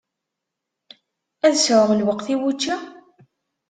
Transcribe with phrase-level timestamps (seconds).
[1.47, 2.75] Ad sɛuɣ lweqt i wučči?